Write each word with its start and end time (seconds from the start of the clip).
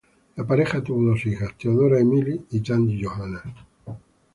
La 0.35 0.47
pareja 0.47 0.81
tuvo 0.83 1.11
dos 1.11 1.23
hijas, 1.27 1.55
Theodora 1.59 1.99
Emily 1.99 2.43
y 2.49 2.61
Tandy 2.61 3.03
Johanna. 3.03 3.43